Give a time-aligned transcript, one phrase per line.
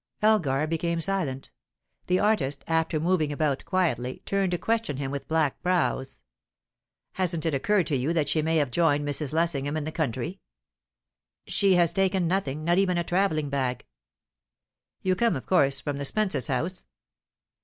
[0.23, 1.51] Elgar became silent.
[2.07, 6.21] The artist, after moving about quietly, turned to question him with black brows.
[7.13, 9.31] "Hasn't it occurred to you that she may have joined Mrs.
[9.31, 10.39] Lessingham in the country?"
[11.45, 13.85] "She has taken nothing not even a travelling bag."
[15.03, 16.85] "You come, of course, from the Spences' house?"